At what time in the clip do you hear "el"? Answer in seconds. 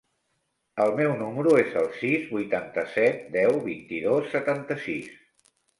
0.85-0.93, 1.83-1.91